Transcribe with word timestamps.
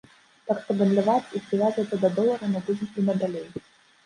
Так 0.47 0.61
што 0.61 0.75
гандляваць 0.79 1.33
і 1.39 1.41
прывязвацца 1.49 2.01
да 2.05 2.09
долара 2.17 2.51
мы 2.55 2.63
будзем 2.71 2.89
і 2.99 3.07
надалей. 3.13 3.47